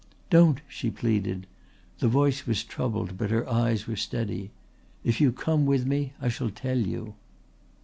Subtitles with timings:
[0.31, 1.45] "Don't," she pleaded;
[1.99, 4.49] the voice was troubled but her eyes were steady.
[5.03, 7.13] "If you come with me I shall tell you."